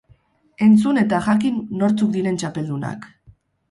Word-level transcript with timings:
Entzun 0.67 1.01
eta 1.03 1.21
jakin 1.27 1.61
nortzuk 1.85 2.13
diren 2.19 2.43
txapeldunak! 2.43 3.11